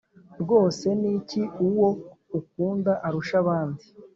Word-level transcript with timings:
Rwose 0.41 0.87
ni 0.99 1.09
iki 1.17 1.41
uwo 1.67 1.89
ukunda 2.39 2.91
arusha 3.07 3.35
abandi, 3.43 3.83